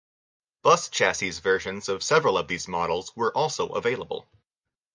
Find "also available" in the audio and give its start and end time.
3.37-4.27